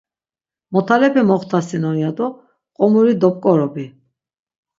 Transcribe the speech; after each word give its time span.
Motalepe 0.73 1.21
moxtasinon 1.31 1.95
ya 2.03 2.11
do 2.17 2.27
qomuri 2.75 3.13
dop̆k̆orobi. 3.21 3.85